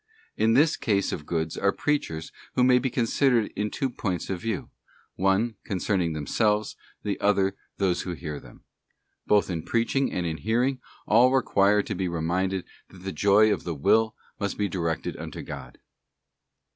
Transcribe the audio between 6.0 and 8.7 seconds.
themselves, the other, those who hear them.